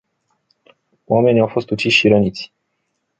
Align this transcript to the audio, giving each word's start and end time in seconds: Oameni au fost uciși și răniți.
Oameni 1.05 1.39
au 1.39 1.47
fost 1.47 1.69
uciși 1.69 1.97
și 1.97 2.07
răniți. 2.07 2.53